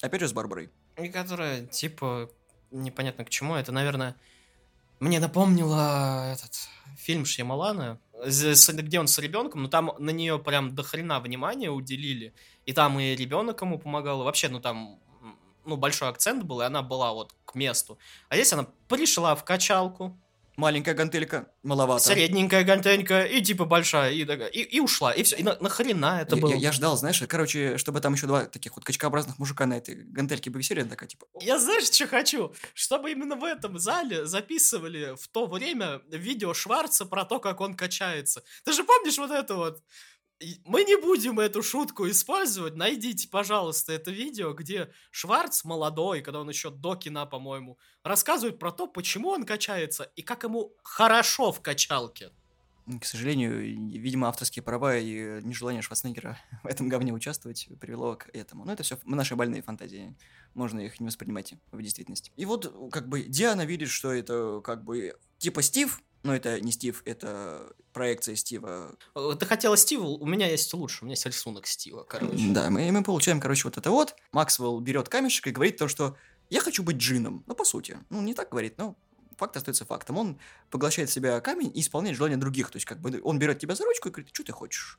[0.03, 0.71] Опять же с Барбарой.
[0.99, 2.31] И которая, типа,
[2.71, 3.55] непонятно к чему.
[3.55, 4.17] Это, наверное,
[5.01, 6.55] мне напомнило этот
[6.97, 12.35] фильм Шьямалана, где он с ребенком, но там на нее прям до хрена внимания уделили.
[12.67, 14.25] И там и ребенок ему помогал.
[14.25, 15.01] Вообще, ну там,
[15.65, 17.99] ну, большой акцент был, и она была вот к месту.
[18.29, 20.19] А здесь она пришла в качалку,
[20.57, 22.05] Маленькая гантелька, маловато.
[22.05, 25.11] средненькая гантелька и типа большая, и, и, и ушла.
[25.13, 25.37] И все.
[25.37, 26.51] И на, нахрена это было?
[26.51, 29.95] я- я ждал, знаешь, короче, чтобы там еще два таких вот качкообразных мужика на этой
[29.95, 32.53] гантельке бы висели, такая, типа, Я знаешь, что хочу?
[32.75, 37.75] Чтобы именно в этом зале записывали в то время видео Шварца про то, как он
[37.75, 38.43] качается.
[38.65, 39.83] Ты же помнишь вот это вот?
[40.65, 42.75] Мы не будем эту шутку использовать.
[42.75, 48.73] Найдите, пожалуйста, это видео, где Шварц молодой, когда он еще до кино, по-моему, рассказывает про
[48.73, 52.31] то, почему он качается и как ему хорошо в качалке.
[53.01, 58.29] К сожалению, видимо, авторские права и э, нежелание Шварценеггера в этом говне участвовать привело к
[58.33, 58.65] этому.
[58.65, 60.17] Но это все наши больные фантазии.
[60.55, 62.33] Можно их не воспринимать в действительности.
[62.37, 66.73] И вот, как бы, Диана видит, что это, как бы, типа Стив, но это не
[66.73, 68.95] Стив, это проекция Стива.
[69.15, 70.05] Э, Ты хотела Стива?
[70.05, 70.99] У меня есть лучше.
[71.03, 72.49] У меня есть рисунок Стива, короче.
[72.51, 74.15] Да, мы, мы получаем, короче, вот это вот.
[74.33, 76.17] Максвелл берет камешек и говорит то, что
[76.51, 77.43] я хочу быть джином.
[77.47, 77.99] Ну, по сути.
[78.11, 78.97] Ну, не так говорит, но
[79.37, 80.17] факт остается фактом.
[80.19, 80.39] Он
[80.71, 82.71] поглощает в себя камень и исполняет желания других.
[82.71, 84.99] То есть, как бы, он берет тебя за ручку и говорит, что ты хочешь?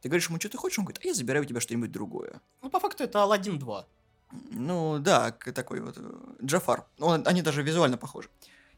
[0.00, 0.78] Ты говоришь ему, что ты хочешь?
[0.78, 2.40] Он говорит, а я забираю у тебя что-нибудь другое.
[2.62, 3.86] Ну, по факту это Алладин 2.
[4.50, 6.84] Ну, да, такой вот э, Джафар.
[6.98, 8.28] Он- они даже визуально похожи.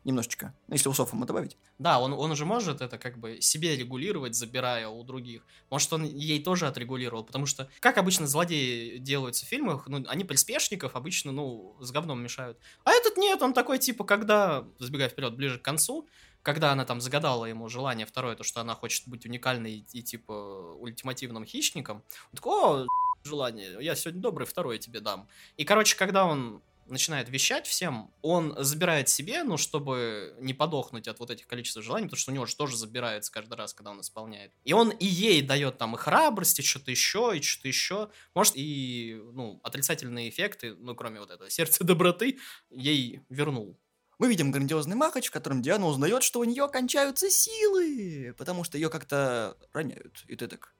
[0.06, 0.54] Немножечко.
[0.68, 1.56] Если усов ему добавить.
[1.80, 5.44] Да, он, он уже может это как бы себе регулировать, забирая у других.
[5.68, 10.22] Может, он ей тоже отрегулировал, потому что, как обычно злодеи делаются в фильмах, ну, они
[10.22, 12.56] приспешников обычно, ну, с говном мешают.
[12.84, 16.08] А этот нет, он такой, типа, когда, забегая вперед, ближе к концу,
[16.42, 20.02] когда она там загадала ему желание второе, то, что она хочет быть уникальной и, и
[20.04, 22.86] типа, ультимативным хищником, он такой, о,
[23.24, 25.26] желание, я сегодня добрый второе тебе дам.
[25.56, 31.18] И, короче, когда он начинает вещать всем, он забирает себе, ну, чтобы не подохнуть от
[31.18, 34.00] вот этих количества желаний, потому что у него же тоже забирается каждый раз, когда он
[34.00, 34.52] исполняет.
[34.64, 38.10] И он и ей дает там и храбрость, и что-то еще, и что-то еще.
[38.34, 42.38] Может, и, ну, отрицательные эффекты, ну, кроме вот этого сердца доброты,
[42.70, 43.78] ей вернул.
[44.18, 48.78] Мы видим грандиозный махач, в котором Диана узнает, что у нее кончаются силы, потому что
[48.78, 50.24] ее как-то роняют.
[50.26, 50.74] И ты так...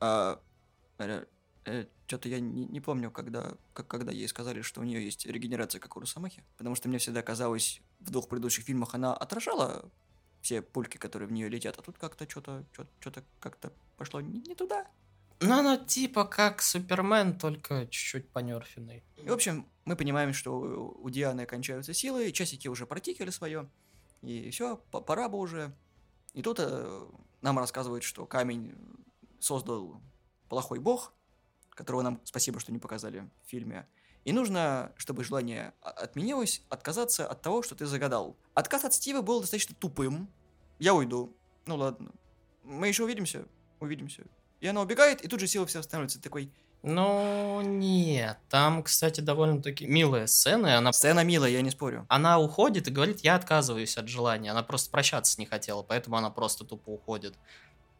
[0.00, 0.40] А,
[1.68, 5.26] э, что-то я не, не помню, когда, как, когда ей сказали, что у нее есть
[5.26, 6.44] регенерация, как у Росомахи.
[6.56, 9.90] Потому что мне всегда казалось, в двух предыдущих фильмах она отражала
[10.40, 12.64] все пульки, которые в нее летят, а тут как-то что-то
[13.00, 14.86] что-то как-то пошло не, не туда.
[15.40, 19.04] Ну, она типа как Супермен, только чуть-чуть понерфенный.
[19.16, 23.68] И, в общем, мы понимаем, что у, Дианы кончаются силы, часики уже протикали свое,
[24.22, 25.72] и все, пора бы уже.
[26.34, 27.06] И тут э,
[27.40, 28.74] нам рассказывают, что камень
[29.38, 30.00] создал
[30.48, 31.12] плохой бог,
[31.78, 33.86] которого нам спасибо, что не показали в фильме.
[34.24, 38.36] И нужно, чтобы желание отменилось, отказаться от того, что ты загадал.
[38.52, 40.28] Отказ от Стива был достаточно тупым.
[40.80, 41.36] Я уйду.
[41.66, 42.10] Ну ладно.
[42.64, 43.44] Мы еще увидимся.
[43.78, 44.24] Увидимся.
[44.60, 46.20] И она убегает, и тут же сила все останавливается.
[46.20, 48.38] Такой, ну, нет.
[48.48, 50.78] Там, кстати, довольно-таки милая сцена.
[50.78, 50.92] Она...
[50.92, 52.04] Сцена милая, я не спорю.
[52.08, 54.50] Она уходит и говорит, я отказываюсь от желания.
[54.50, 57.34] Она просто прощаться не хотела, поэтому она просто тупо уходит.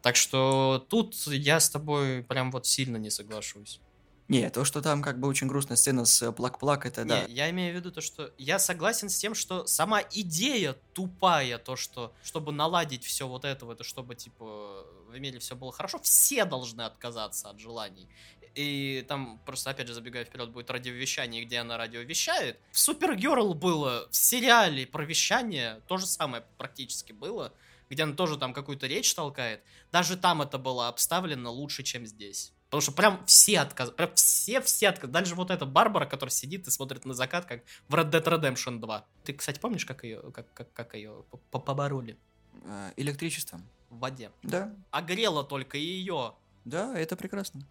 [0.02, 3.80] Так что тут я с тобой прям вот сильно не соглашусь.
[4.28, 7.24] Не, то, что там как бы очень грустная сцена с плак-плак, это не, да.
[7.28, 11.76] Я имею в виду то, что я согласен с тем, что сама идея тупая, то,
[11.76, 16.44] что чтобы наладить все вот это, это чтобы типа в мире все было хорошо, все
[16.44, 18.06] должны отказаться от желаний.
[18.54, 22.58] И там просто, опять же, забегая вперед, будет радиовещание, где она радиовещает.
[22.70, 27.52] В Супергерл было, в сериале про вещание то же самое практически было
[27.90, 32.53] где она тоже там какую-то речь толкает, даже там это было обставлено лучше, чем здесь.
[32.68, 35.09] Потому что прям все отказ, прям все-все отказ.
[35.09, 38.79] Даже вот эта Барбара, которая сидит и смотрит на закат, как в Red Dead Redemption
[38.79, 39.07] 2.
[39.24, 42.18] Ты, кстати, помнишь, как ее, как, как, как ее побороли?
[42.64, 43.66] Э, электричеством.
[43.88, 44.31] В воде.
[44.42, 44.74] Да.
[44.90, 46.35] А грело только ее.
[46.66, 47.62] Да, это прекрасно.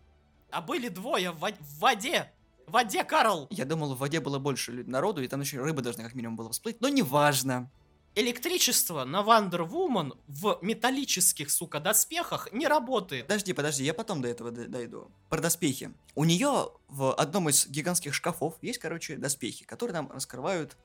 [0.49, 2.31] А были двое в, в воде.
[2.65, 3.47] В воде, Карл!
[3.51, 6.51] Я думал, в воде было больше народу, и там еще рыбы должны как минимум было
[6.51, 7.69] всплыть, но неважно
[8.17, 13.27] электричество на Wonder Woman в металлических, сука, доспехах не работает.
[13.27, 15.11] Подожди, подожди, я потом до этого дойду.
[15.29, 15.93] Про доспехи.
[16.15, 20.75] У нее в одном из гигантских шкафов есть, короче, доспехи, которые нам раскрывают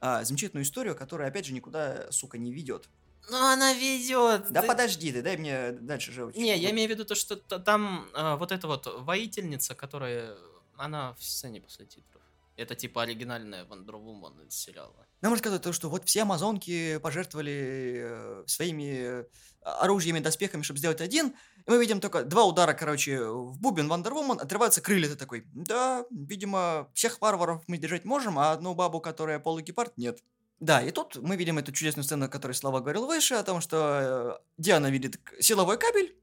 [0.00, 2.88] а, замечательную историю, которая, опять же, никуда, сука, не ведет.
[3.30, 4.50] Ну, она ведет.
[4.50, 4.66] Да ты...
[4.66, 6.30] подожди ты, дай мне дальше же.
[6.36, 10.36] Не, я имею в виду то, что там а, вот эта вот воительница, которая,
[10.76, 12.20] она в сцене после титров.
[12.56, 15.06] Это типа оригинальная Wonder Woman из сериала.
[15.20, 19.24] Нам рассказывают то, что вот все амазонки пожертвовали э, своими
[19.62, 21.34] а, оружиями, доспехами, чтобы сделать один.
[21.66, 25.08] И мы видим только два удара, короче, в бубен Wonder Woman, отрываются крылья.
[25.08, 30.22] Ты такой, да, видимо, всех варваров мы держать можем, а одну бабу, которая полугепард, нет.
[30.60, 33.60] Да, и тут мы видим эту чудесную сцену, о которой Слава говорил выше, о том,
[33.60, 36.16] что э, Диана видит силовой кабель,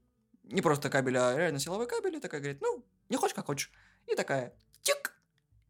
[0.44, 3.70] не просто кабель, а реально силовой кабель, и такая говорит, ну, не хочешь, как хочешь.
[4.06, 5.14] И такая, тик,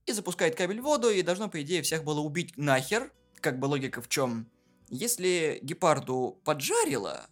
[0.07, 3.13] и запускает кабель в воду, и должно, по идее, всех было убить нахер.
[3.41, 4.47] Как бы логика в чем?
[4.89, 7.27] Если гепарду поджарило,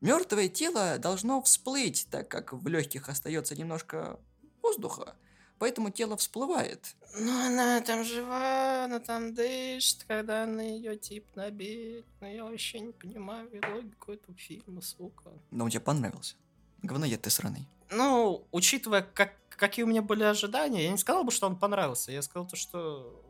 [0.00, 4.20] мертвое тело должно всплыть, так как в легких остается немножко
[4.62, 5.16] воздуха.
[5.58, 6.94] Поэтому тело всплывает.
[7.18, 12.04] Ну, она там жива, она там дышит, когда на ее тип набит.
[12.20, 15.30] Но я вообще не понимаю логику этого фильма, сука.
[15.50, 16.34] Но он тебе понравился.
[16.82, 17.66] Говноед ты сраный.
[17.90, 22.12] Ну, учитывая, как какие у меня были ожидания, я не сказал бы, что он понравился.
[22.12, 23.22] Я сказал то, что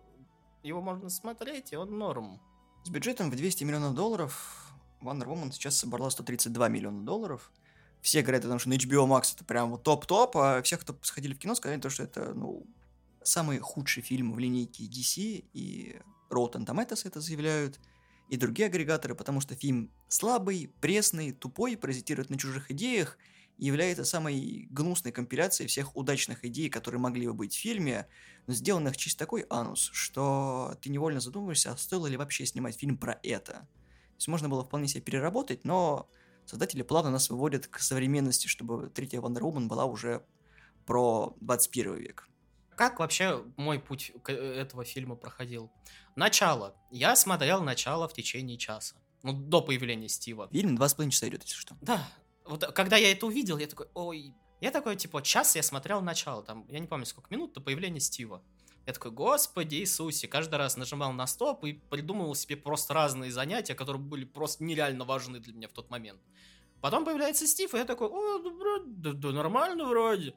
[0.62, 2.40] его можно смотреть, и он норм.
[2.84, 7.52] С бюджетом в 200 миллионов долларов Wonder Woman сейчас собрала 132 миллиона долларов.
[8.00, 11.34] Все говорят о том, что на HBO Max это прям топ-топ, а все, кто сходили
[11.34, 12.66] в кино, сказали то, что это, ну,
[13.22, 17.80] самый худший фильм в линейке DC, и Rotten Tomatoes это заявляют,
[18.28, 23.18] и другие агрегаторы, потому что фильм слабый, пресный, тупой, паразитирует на чужих идеях–
[23.58, 28.06] является самой гнусной компиляцией всех удачных идей, которые могли бы быть в фильме,
[28.46, 32.98] но сделанных чисто такой анус, что ты невольно задумываешься, а стоило ли вообще снимать фильм
[32.98, 33.52] про это.
[33.52, 36.08] То есть можно было вполне себе переработать, но
[36.44, 40.24] создатели плавно нас выводят к современности, чтобы третья Wonder Woman была уже
[40.84, 42.28] про 21 век.
[42.76, 45.72] Как вообще мой путь к э, этого фильма проходил?
[46.14, 46.76] Начало.
[46.90, 48.96] Я смотрел начало в течение часа.
[49.22, 50.48] Ну, до появления Стива.
[50.52, 51.76] Фильм два с половиной часа идет, если что.
[51.80, 52.06] Да.
[52.46, 54.34] Вот когда я это увидел, я такой, ой...
[54.60, 58.00] Я такой, типа, час я смотрел начало, там, я не помню, сколько минут до появления
[58.00, 58.42] Стива.
[58.86, 63.74] Я такой, господи Иисусе, каждый раз нажимал на стоп и придумывал себе просто разные занятия,
[63.74, 66.20] которые были просто нереально важны для меня в тот момент.
[66.80, 70.34] Потом появляется Стив, и я такой, о, да, да, да нормально вроде.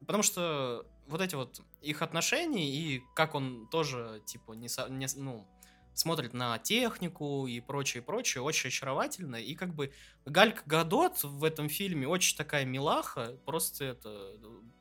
[0.00, 5.46] Потому что вот эти вот их отношения и как он тоже, типа, не, не ну,
[5.94, 9.36] смотрит на технику и прочее, прочее, очень очаровательно.
[9.36, 9.92] И как бы
[10.24, 14.36] Галька Гадот в этом фильме очень такая милаха, просто это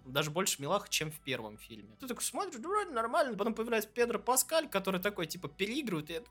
[0.06, 1.95] даже больше милаха, чем в первом фильме.
[2.00, 6.21] Ты такой смотришь, вроде нормально, потом появляется Педро Паскаль, который такой, типа, переигрывает, и я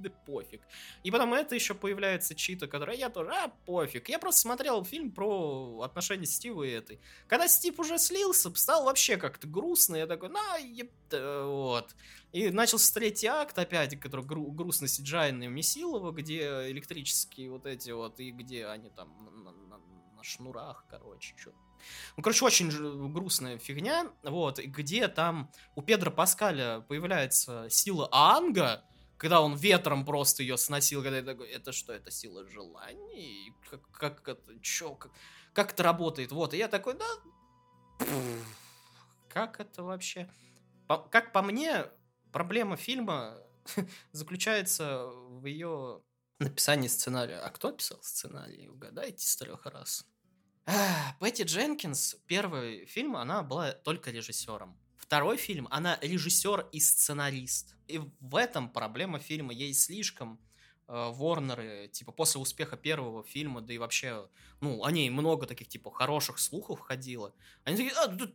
[0.00, 0.62] да пофиг.
[1.02, 4.08] И потом это еще появляется Чита, которая я тоже, а, пофиг.
[4.08, 7.00] Я просто смотрел фильм про отношения Стива и этой.
[7.26, 10.90] Когда Стив уже слился, стал вообще как-то грустно, я такой, на, еб...
[11.10, 11.94] вот.
[12.32, 17.90] И начался третий акт опять, который гру- грустно Сиджайна и Месилова, где электрические вот эти
[17.90, 19.78] вот, и где они там на, на,
[20.16, 21.52] на шнурах, короче, что
[22.16, 22.70] ну, короче, очень
[23.12, 28.84] грустная фигня, вот, где там у Педро Паскаля появляется сила Анга,
[29.20, 33.54] когда он ветром просто ее сносил, когда я такой, это что, это сила желаний?
[33.68, 35.12] Как, как это, чё, как,
[35.52, 36.32] как это работает?
[36.32, 38.06] Вот, и я такой, да,
[39.28, 40.26] как это вообще?
[40.88, 41.84] По, как по мне,
[42.32, 43.36] проблема фильма
[44.12, 46.02] заключается в ее
[46.38, 47.40] написании сценария.
[47.40, 48.70] А кто писал сценарий?
[48.70, 50.06] Угадайте с трех раз.
[51.18, 54.80] Пэтти Дженкинс, первый фильм, она была только режиссером.
[55.10, 57.74] Второй фильм, она режиссер и сценарист.
[57.88, 59.52] И в этом проблема фильма.
[59.52, 60.38] Ей слишком
[60.86, 64.28] э, Ворнеры, типа, после успеха первого фильма, да и вообще,
[64.60, 67.34] ну, о ней много таких, типа, хороших слухов ходило.
[67.64, 68.30] Они такие, а, да,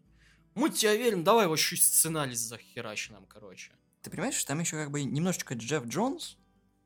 [0.53, 3.71] мы тебя верим, давай вообще сценарий захерачи нам, короче.
[4.01, 6.38] Ты понимаешь, что там еще как бы немножечко Джефф Джонс,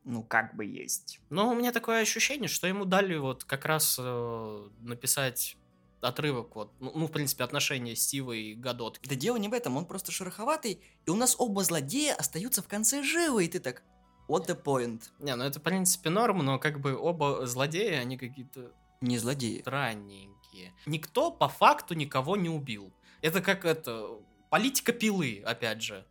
[0.04, 1.20] ну, как бы есть.
[1.32, 5.58] Но у меня такое ощущение, что ему дали вот как раз э, написать
[6.02, 9.00] отрывок, вот, ну, ну, в принципе, отношения Стива и Гадот.
[9.04, 12.68] Да дело не в этом, он просто шероховатый, и у нас оба злодея остаются в
[12.68, 13.84] конце живы, и ты так,
[14.28, 15.04] what the point?
[15.20, 18.72] Не, ну это, в принципе, норм, но как бы оба злодея, они какие-то...
[19.02, 19.62] Не злодеи.
[19.62, 20.74] Странненькие.
[20.86, 22.94] Никто по факту никого не убил.
[23.22, 24.20] Это как это...
[24.50, 26.06] Политика пилы, опять же.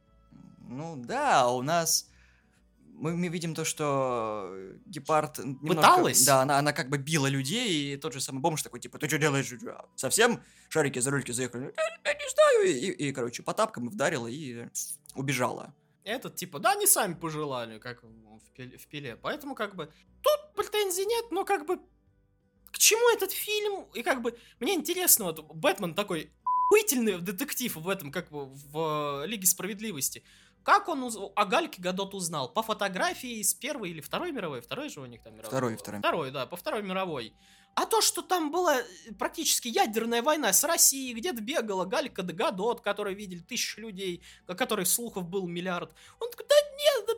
[0.61, 2.09] Ну да, у нас
[2.99, 4.55] мы, мы видим то, что
[4.87, 6.25] Гепард немножко, Пыталась?
[6.25, 9.09] Да, она, она как бы била людей, и тот же самый бомж такой, типа, ты
[9.09, 9.53] что делаешь?
[9.97, 11.73] Совсем шарики за рульки заехали?
[12.05, 12.67] Я не знаю.
[12.67, 14.67] И, и, короче, по тапкам вдарила и
[15.15, 15.75] убежала.
[16.05, 19.17] Этот, типа, да, они сами пожелали, как в, пиле, в пиле.
[19.17, 21.79] Поэтому, как бы, тут претензий нет, но, как бы,
[22.71, 23.87] к чему этот фильм?
[23.95, 29.25] И, как бы, мне интересно, вот, Бэтмен такой охуительный детектив в этом, как бы, в
[29.27, 30.23] Лиге Справедливости.
[30.63, 31.17] Как он уз...
[31.17, 32.53] о Гальке Гадот узнал?
[32.53, 34.61] По фотографии с первой или второй мировой?
[34.61, 35.49] Второй же у них там мировой?
[35.49, 36.01] Второй, второй.
[36.01, 37.35] Второй, да, по второй мировой.
[37.75, 38.85] А то, что там была э,
[39.19, 44.55] практически ядерная война с Россией, где-то бегала Галька да Гадот, которую видели тысячи людей, о
[44.55, 45.95] которых слухов был миллиард.
[46.19, 47.09] Он такой, да нет,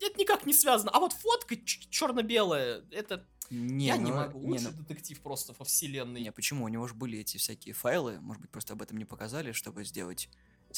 [0.00, 0.92] это никак не связано.
[0.92, 1.56] А вот фотка
[1.90, 4.40] черно-белая, это не, я ну, не могу.
[4.40, 6.22] Не, Лучший ну, детектив просто во вселенной.
[6.22, 6.64] не, почему?
[6.64, 9.84] У него же были эти всякие файлы, может быть, просто об этом не показали, чтобы
[9.84, 10.28] сделать...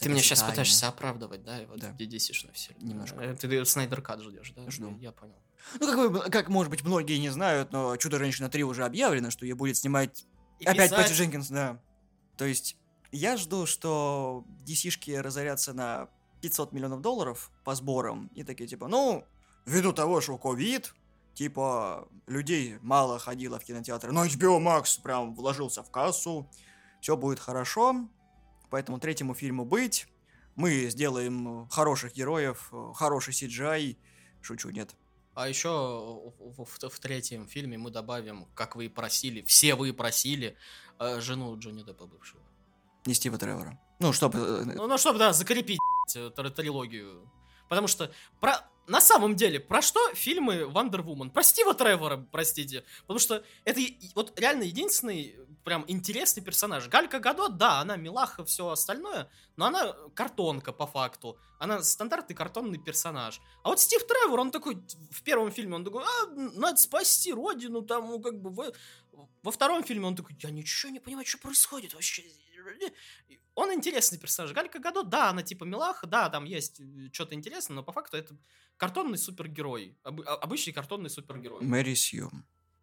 [0.00, 1.62] Ты меня сейчас пытаешься оправдывать, да?
[1.62, 1.90] И вот Да.
[1.92, 2.74] где DC все.
[2.80, 3.16] Немножко.
[3.20, 4.70] Э, Ты Снайдер Кат ждешь, да?
[4.70, 4.96] Жду.
[4.98, 5.34] Я понял.
[5.80, 9.46] Ну, как, вы- как, может быть, многие не знают, но «Чудо-женщина 3» уже объявлено, что
[9.46, 10.26] ее будет снимать
[10.60, 11.80] И Опять писать- Пэтти Дженкинс, да.
[12.36, 12.76] То есть
[13.12, 16.08] я жду, что DC-шки разорятся на
[16.42, 19.24] 500 миллионов долларов по сборам и такие типа, ну,
[19.66, 20.94] ввиду того, что ковид,
[21.34, 26.48] типа, людей мало ходило в кинотеатры, но HBO Max прям вложился в кассу,
[27.00, 28.08] все будет хорошо,
[28.70, 30.06] поэтому третьему фильму быть,
[30.56, 33.96] мы сделаем хороших героев, хороший CGI,
[34.40, 34.94] шучу, нет.
[35.34, 39.92] А еще в, в- в третьем фильме мы добавим, как вы и просили, все вы
[39.92, 40.56] просили,
[41.00, 42.40] э, жену Джонни Деппа бывшего.
[43.04, 43.78] Не Стива Тревора.
[43.98, 44.64] Ну, чтобы...
[44.64, 45.78] Ну, ну чтобы, да, закрепить
[46.14, 47.28] э, тр- трилогию.
[47.68, 48.60] Потому что про...
[48.86, 51.30] на самом деле, про что фильмы Wonder Woman?
[51.30, 52.84] Про Стива Тревора, простите.
[53.02, 53.80] Потому что это
[54.14, 56.88] вот реально единственный прям интересный персонаж.
[56.88, 61.38] Галька Гадот, да, она милаха, все остальное, но она картонка по факту.
[61.58, 63.40] Она стандартный картонный персонаж.
[63.62, 64.76] А вот Стив Тревор, он такой,
[65.10, 68.72] в первом фильме, он такой, а, надо спасти родину, там, как бы,
[69.42, 72.22] во втором фильме он такой, я ничего не понимаю, что происходит вообще.
[73.54, 74.52] Он интересный персонаж.
[74.52, 76.80] Галька Гадот, да, она типа милаха, да, там есть
[77.12, 78.36] что-то интересное, но по факту это
[78.76, 79.96] картонный супергерой.
[80.02, 81.62] Обы- а- обычный картонный супергерой.
[81.62, 82.30] Мэри Сью.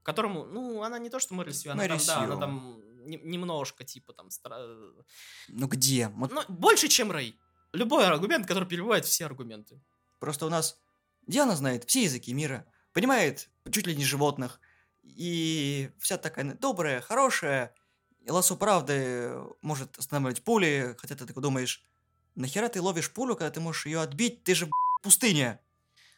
[0.03, 2.39] Которому, ну, она не то, что Мэри Сью, она Мэри там, да, она Сью.
[2.39, 5.03] там не- немножко, типа, там, стра-
[5.49, 6.07] Ну где?
[6.09, 7.35] Вот ну, больше, чем Рэй.
[7.73, 9.81] Любой аргумент, который перебивает все аргументы.
[10.19, 10.79] Просто у нас
[11.27, 14.59] Диана знает все языки мира, понимает чуть ли не животных,
[15.03, 17.73] и вся такая добрая, хорошая,
[18.21, 21.83] и лосо правды может останавливать пули, хотя ты такой думаешь,
[22.35, 24.69] нахера ты ловишь пулю, когда ты можешь ее отбить, ты же
[25.01, 25.59] пустыня.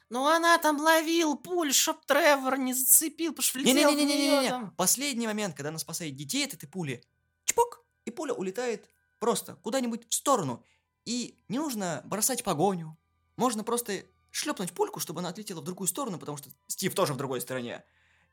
[0.10, 4.50] Ну, она там ловил пуль, чтоб Тревор не зацепил, потому что влетел в неё Не-не-не-не-не-не.
[4.50, 4.72] там.
[4.76, 7.04] Последний момент, когда она спасает детей от этой пули,
[7.46, 10.63] чпок, и пуля улетает просто куда-нибудь в сторону.
[11.06, 12.98] И не нужно бросать погоню.
[13.38, 17.17] Можно просто шлепнуть пульку, чтобы она отлетела в другую сторону, потому что Стив тоже в
[17.17, 17.84] другой стороне.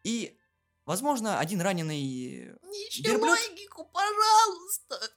[0.04, 0.36] И,
[0.90, 2.50] возможно, один раненый
[2.88, 3.38] Ищи Верблюд?
[3.38, 5.12] логику, пожалуйста.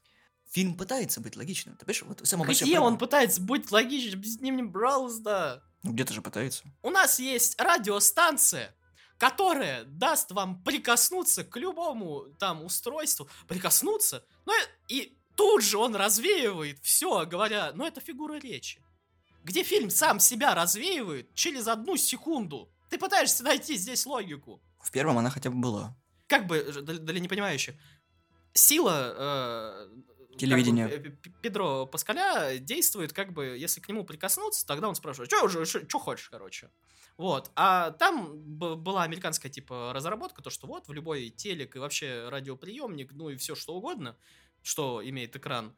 [0.51, 1.75] фильм пытается быть логичным.
[1.75, 4.19] Ты понимаешь, вот самое Где он пытается быть логичным?
[4.19, 5.63] Объясни мне, пожалуйста.
[5.81, 6.63] Ну, где-то же пытается.
[6.83, 8.75] У нас есть радиостанция,
[9.17, 14.53] которая даст вам прикоснуться к любому там устройству, прикоснуться, ну
[14.89, 18.79] и тут же он развеивает все, говоря, ну это фигура речи.
[19.43, 22.69] Где фильм сам себя развеивает через одну секунду.
[22.91, 24.61] Ты пытаешься найти здесь логику.
[24.83, 25.95] В первом она хотя бы была.
[26.27, 27.75] Как бы, для, непонимающих,
[28.53, 29.89] сила э,
[30.39, 30.55] как бы,
[30.89, 30.99] э,
[31.41, 35.99] Педро Паскаля действует, как бы, если к нему прикоснуться, тогда он спрашивает, что уже, что
[35.99, 36.69] хочешь, короче.
[37.17, 37.51] Вот.
[37.55, 43.13] А там была американская, типа, разработка, то, что вот в любой телек и вообще радиоприемник,
[43.13, 44.17] ну и все что угодно,
[44.63, 45.75] что имеет экран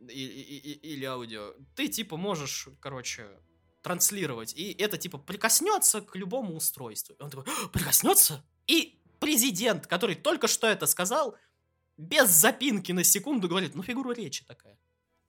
[0.00, 3.28] и- и- и- или аудио, ты, типа, можешь, короче,
[3.88, 4.52] транслировать.
[4.54, 7.14] И это, типа, прикоснется к любому устройству.
[7.18, 8.44] И он такой, «А, прикоснется?
[8.66, 11.34] И президент, который только что это сказал,
[11.96, 14.78] без запинки на секунду говорит, ну, фигура речи такая.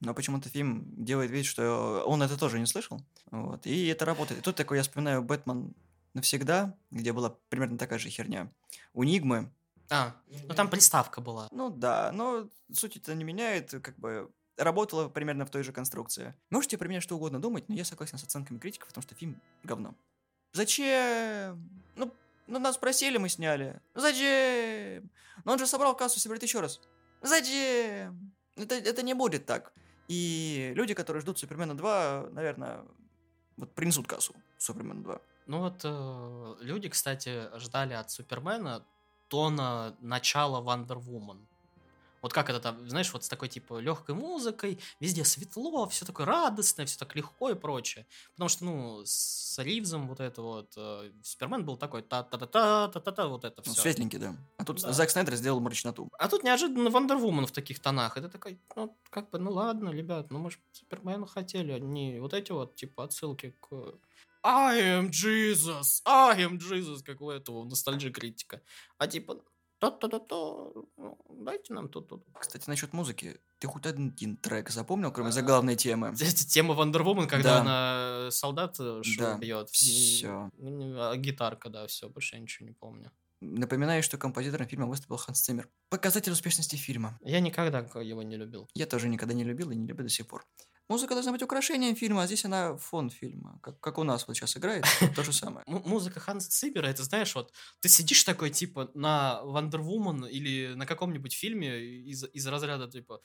[0.01, 3.01] Но почему-то фильм делает вид, что он это тоже не слышал.
[3.31, 3.65] Вот.
[3.65, 4.41] И это работает.
[4.41, 5.73] И тут такой я вспоминаю «Бэтмен
[6.13, 8.51] навсегда», где была примерно такая же херня.
[8.93, 9.51] У Нигмы,
[9.89, 10.15] А,
[10.47, 11.47] ну там приставка была.
[11.51, 16.35] ну да, но суть это не меняет, как бы работала примерно в той же конструкции.
[16.49, 19.41] Можете про меня что угодно думать, но я согласен с оценками критиков, потому что фильм
[19.63, 19.95] говно.
[20.53, 21.69] Зачем?
[21.95, 22.13] Ну,
[22.47, 23.81] ну нас просили, мы сняли.
[23.95, 25.09] Зачем?
[25.45, 26.81] Но он же собрал кассу, соберет еще раз.
[27.21, 28.33] Зачем?
[28.55, 29.73] Это, это не будет так.
[30.07, 32.83] И люди, которые ждут Супермена 2, наверное,
[33.57, 35.21] вот принесут кассу Супермена 2.
[35.47, 38.85] Ну вот э, люди, кстати, ждали от Супермена
[39.29, 41.45] тона начала Woman.
[42.21, 46.25] Вот как это там, знаешь, вот с такой типа легкой музыкой, везде светло, все такое
[46.25, 48.05] радостное, все так легко и прочее.
[48.34, 53.45] Потому что, ну, с Ривзом вот это вот, э, Супермен был такой та-та-та-та, та-та-та, вот
[53.45, 53.82] это Ну, все.
[53.82, 54.36] светленький, да.
[54.58, 54.93] А тут Да.
[54.93, 56.10] Зак Снайдер сделал мрачноту.
[56.17, 58.15] А тут неожиданно Woman в таких тонах.
[58.15, 62.19] Ты такой, ну, как бы, ну ладно, ребят, ну мы же Супермена хотели, а не
[62.19, 63.99] вот эти вот, типа, отсылки к
[64.41, 68.62] I am Jesus, I am Jesus, как у этого ностальжи критика.
[68.97, 69.43] А типа,
[69.79, 72.23] то-то-то-то, ну, дайте нам тут-тут.
[72.39, 73.39] Кстати, насчет музыки.
[73.59, 76.13] Ты хоть один трек запомнил, кроме А, заглавной темы?
[76.15, 77.61] Тема Wonder Woman, когда Да.
[77.61, 79.69] она солдат э, шо Да, бьет.
[79.69, 80.51] всё.
[80.61, 83.11] А гитарка, да, все, больше я ничего не помню.
[83.41, 85.69] Напоминаю, что композитором фильма выступил Ханс Циммер.
[85.89, 87.17] Показатель успешности фильма.
[87.21, 88.67] Я никогда его не любил.
[88.73, 90.45] Я тоже никогда не любил и не люблю до сих пор.
[90.89, 93.60] Музыка должна быть украшением фильма, а здесь она фон фильма.
[93.62, 95.63] Как, как у нас вот сейчас играет, то же самое.
[95.67, 100.88] Музыка Ханса Циммера, это знаешь, вот ты сидишь такой, типа, на Wonder Woman или на
[100.88, 103.21] каком-нибудь фильме из, из разряда, типа,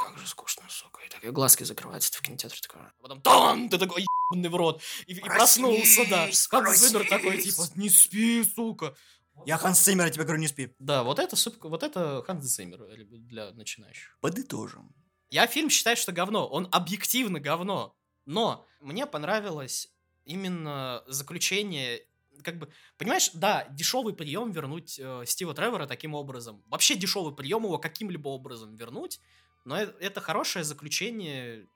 [0.00, 3.20] как же скучно, сука, и так и глазки закрываются, ты в кинотеатре такой, а потом
[3.22, 6.28] там, ты такой, ебаный в рот, и, и проснулся, да.
[6.48, 8.94] Ханс Циммер такой, типа, не спи, сука.
[9.46, 10.72] Я Ханс Циммер, я тебе говорю, не спи.
[10.78, 14.16] Да, вот это, вот это Ханс Циммер э, для начинающих.
[14.20, 14.94] Подытожим.
[15.30, 16.46] Я фильм считаю, что говно.
[16.46, 17.96] Он объективно говно.
[18.26, 19.92] Но мне понравилось
[20.24, 22.02] именно заключение
[22.42, 26.62] как бы, понимаешь, да, дешевый прием вернуть э, Стива Тревора таким образом.
[26.66, 29.20] Вообще дешевый прием его каким-либо образом вернуть,
[29.64, 31.66] но э- это хорошее заключение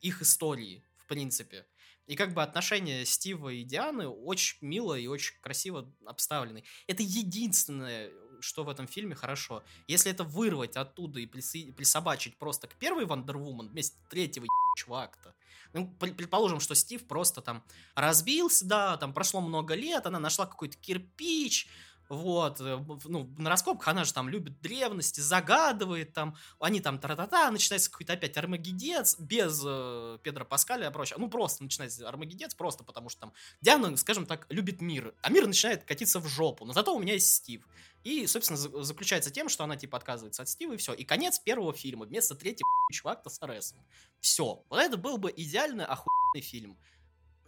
[0.00, 1.66] их истории, в принципе.
[2.06, 6.64] И как бы отношения Стива и Дианы очень мило и очень красиво обставлены.
[6.86, 9.62] Это единственное, что в этом фильме хорошо.
[9.86, 13.04] Если это вырвать оттуда и присо- присобачить просто к первой
[13.38, 15.34] Woman вместо третьего ебучего акта,
[15.72, 20.46] ну, пр- предположим, что Стив просто там разбился, да, там прошло много лет, она нашла
[20.46, 21.68] какой-то кирпич,
[22.08, 27.50] вот, э, ну, на раскопках она же там любит древности, загадывает там, они там тра-та-та,
[27.50, 32.84] начинается какой-то опять армагедец, без э, Педро Паскаля и прочее, ну, просто начинается армагедец, просто
[32.84, 36.72] потому что там Диана, скажем так, любит мир, а мир начинает катиться в жопу, но
[36.72, 37.66] зато у меня есть Стив.
[38.04, 40.94] И, собственно, за- заключается тем, что она, типа, отказывается от Стива, и все.
[40.94, 42.68] И конец первого фильма вместо третьего
[43.04, 43.78] акта с Аресом.
[44.20, 44.64] Все.
[44.68, 46.78] Вот это был бы идеально охуенный фильм.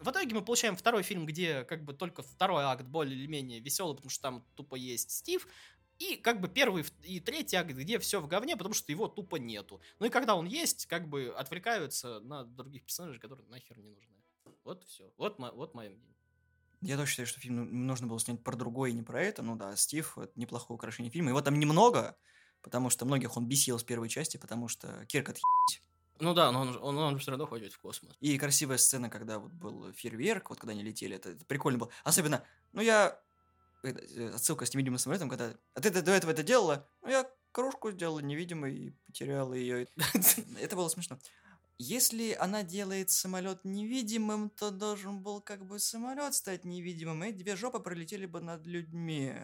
[0.01, 3.61] В итоге мы получаем второй фильм, где как бы только второй акт более или менее
[3.61, 5.47] веселый, потому что там тупо есть Стив.
[5.99, 9.37] И как бы первый и третий акт, где все в говне, потому что его тупо
[9.37, 9.83] нету.
[9.99, 14.17] Ну и когда он есть, как бы отвлекаются на других персонажей, которые нахер не нужны.
[14.65, 15.13] Вот все.
[15.19, 16.17] Вот, вот мое мнение.
[16.81, 19.43] Я тоже считаю, что фильм ну, нужно было снять про другое, не про это.
[19.43, 21.29] Ну да, Стив— это неплохое украшение фильма.
[21.29, 22.17] Его там немного,
[22.63, 25.83] потому что многих он бесил с первой части, потому что Кирк отъебись.
[26.21, 28.15] Ну да, но он, он, он все равно ходит в космос.
[28.21, 31.91] И красивая сцена, когда вот был фейерверк, вот когда они летели, это, это прикольно было.
[32.05, 33.19] Особенно, ну я...
[33.83, 35.55] Э, отсылка с невидимым самолетом, когда...
[35.75, 36.87] А ты до этого это делала?
[37.03, 39.89] Ну я кружку сделала невидимой и потеряла ее.
[40.61, 41.19] Это было смешно.
[41.79, 47.57] Если она делает самолет невидимым, то должен был как бы самолет стать невидимым, и две
[47.57, 49.35] жопы пролетели бы над людьми.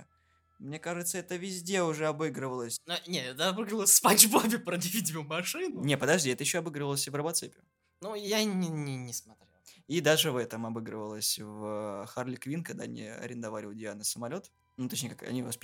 [0.58, 2.78] Мне кажется, это везде уже обыгрывалось.
[2.86, 5.82] Но, не, это обыгрывалось в Спанч Бобе про невидимую машину.
[5.84, 7.58] Не, подожди, это еще обыгрывалось и в Робоцепе.
[8.00, 9.46] Ну, я не, не, не смотрел.
[9.86, 14.50] И даже в этом обыгрывалось в Харли Квин, когда они арендовали у Дианы самолет.
[14.76, 15.58] Ну, точнее, как они вас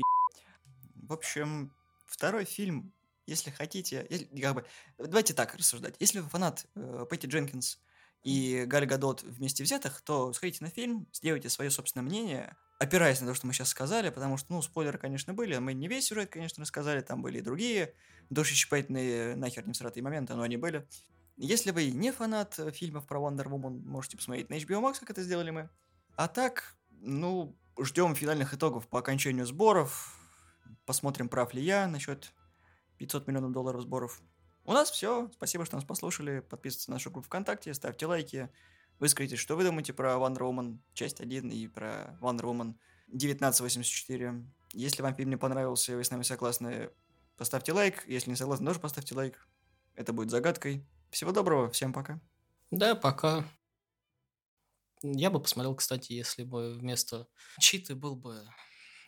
[0.94, 1.72] В общем,
[2.06, 2.92] второй фильм
[3.26, 4.66] если хотите, если, как бы,
[4.98, 5.94] давайте так рассуждать.
[6.00, 7.78] Если вы фанат э, Пэтти Дженкинс
[8.24, 13.28] и Галь Гадот вместе взятых, то сходите на фильм, сделайте свое собственное мнение, опираясь на
[13.28, 16.30] то, что мы сейчас сказали, потому что, ну, спойлеры, конечно, были, мы не весь сюжет,
[16.30, 17.94] конечно, рассказали, там были и другие
[18.28, 20.88] душещипательные, нахер не всратые моменты, но они были.
[21.36, 25.22] Если вы не фанат фильмов про Wonder Woman, можете посмотреть на HBO Max, как это
[25.22, 25.70] сделали мы.
[26.16, 30.18] А так, ну, ждем финальных итогов по окончанию сборов,
[30.84, 32.32] посмотрим, прав ли я насчет
[32.98, 34.20] 500 миллионов долларов сборов.
[34.64, 35.30] У нас все.
[35.34, 36.40] Спасибо, что нас послушали.
[36.40, 38.50] Подписывайтесь на нашу группу ВКонтакте, ставьте лайки.
[39.02, 42.78] Выскажите, что вы думаете про Wonder Woman часть 1 и про Wonder Woman
[43.08, 44.46] 1984.
[44.74, 46.88] Если вам фильм не понравился, и вы с нами согласны,
[47.36, 48.04] поставьте лайк.
[48.06, 49.48] Если не согласны, тоже поставьте лайк.
[49.96, 50.86] Это будет загадкой.
[51.10, 52.20] Всего доброго, всем пока.
[52.70, 53.44] Да, пока.
[55.02, 57.26] Я бы посмотрел, кстати, если бы вместо
[57.58, 58.46] Читы был бы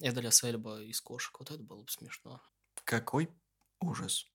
[0.01, 1.39] Эдаля Сельба из кошек.
[1.39, 2.43] Вот это было бы смешно.
[2.83, 3.31] Какой
[3.81, 4.27] Ужас.